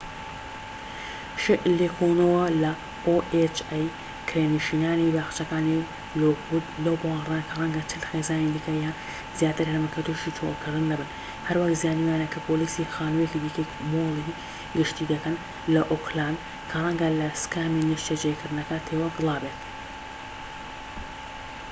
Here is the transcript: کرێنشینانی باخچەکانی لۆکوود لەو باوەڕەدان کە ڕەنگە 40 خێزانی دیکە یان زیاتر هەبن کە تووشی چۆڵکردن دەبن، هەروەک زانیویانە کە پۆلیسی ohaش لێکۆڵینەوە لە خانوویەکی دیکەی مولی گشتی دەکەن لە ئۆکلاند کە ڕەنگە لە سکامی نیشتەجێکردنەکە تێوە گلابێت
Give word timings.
کرێنشینانی 4.27 5.09
باخچەکانی 5.15 5.87
لۆکوود 6.21 6.65
لەو 6.83 6.95
باوەڕەدان 7.01 7.43
کە 7.47 7.55
ڕەنگە 7.61 7.81
40 7.89 8.09
خێزانی 8.11 8.53
دیکە 8.55 8.71
یان 8.83 8.95
زیاتر 9.39 9.65
هەبن 9.73 9.89
کە 9.95 9.99
تووشی 10.05 10.35
چۆڵکردن 10.37 10.85
دەبن، 10.91 11.09
هەروەک 11.47 11.73
زانیویانە 11.83 12.27
کە 12.33 12.39
پۆلیسی 12.47 12.79
ohaش 12.85 12.89
لێکۆڵینەوە 12.89 12.91
لە 12.91 12.95
خانوویەکی 12.95 13.41
دیکەی 13.43 13.67
مولی 13.91 14.35
گشتی 14.77 15.09
دەکەن 15.13 15.35
لە 15.73 15.81
ئۆکلاند 15.91 16.37
کە 16.69 16.77
ڕەنگە 16.83 17.09
لە 17.19 17.27
سکامی 17.41 17.87
نیشتەجێکردنەکە 17.89 18.77
تێوە 18.87 19.07
گلابێت 19.17 19.59